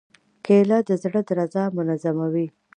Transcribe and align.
کېله 0.45 0.79
د 0.87 0.89
زړه 1.03 1.21
درزا 1.29 1.63
منظموي. 1.77 2.47